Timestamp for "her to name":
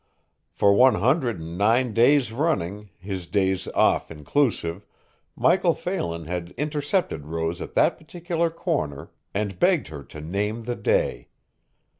9.89-10.63